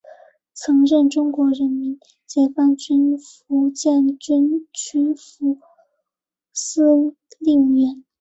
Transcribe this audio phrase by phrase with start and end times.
[0.55, 5.59] 曾任中国人民解放军福建军区副
[6.51, 8.03] 司令员。